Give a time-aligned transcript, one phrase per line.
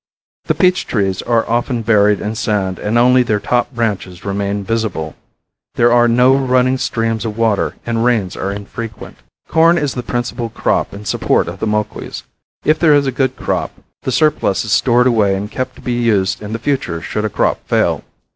[0.45, 5.13] The peach trees are often buried in sand or only their top branches remain visible.
[5.75, 9.17] There are no running streams of water and rains are infrequent.
[9.47, 12.23] Corn is the principal crop and support of the Moquis.
[12.65, 15.93] If there is a good crop the surplus is stored away and kept to be
[16.01, 18.03] used in the future should a crop fail.